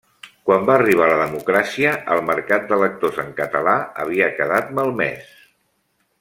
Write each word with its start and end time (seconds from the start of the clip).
Quan 0.49 0.63
va 0.69 0.77
arribar 0.77 1.09
la 1.11 1.17
democràcia, 1.19 1.91
el 2.15 2.21
mercat 2.31 2.65
de 2.73 2.79
lectors 2.85 3.21
en 3.25 3.29
català 3.43 3.77
havia 4.05 4.31
quedat 4.41 4.73
malmès. 4.81 5.31